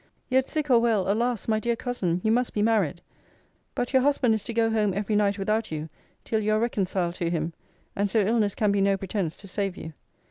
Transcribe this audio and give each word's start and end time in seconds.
Yet, 0.29 0.49
sick 0.49 0.71
or 0.71 0.79
well, 0.79 1.11
alas! 1.11 1.47
my 1.47 1.59
dear 1.59 1.75
cousin! 1.75 2.21
you 2.23 2.31
must 2.31 2.55
be 2.55 2.63
married. 2.63 3.01
But 3.75 3.93
your 3.93 4.01
husband 4.01 4.33
is 4.33 4.41
to 4.45 4.51
go 4.51 4.71
home 4.71 4.95
every 4.95 5.15
night 5.15 5.37
without 5.37 5.71
you, 5.71 5.89
till 6.23 6.39
you 6.39 6.53
are 6.53 6.59
reconciled 6.59 7.13
to 7.21 7.29
him. 7.29 7.53
And 7.95 8.09
so 8.09 8.19
illness 8.19 8.55
can 8.55 8.71
be 8.71 8.81
no 8.81 8.97
pretence 8.97 9.35
to 9.35 9.47
save 9.47 9.77
you. 9.77 9.93